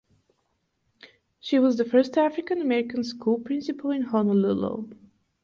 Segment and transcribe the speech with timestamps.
[1.39, 4.89] She was the first African American school principal in Honolulu.